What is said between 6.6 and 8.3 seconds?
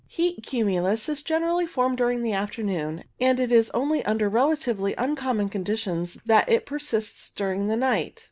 86 CUMULUS persists during the night.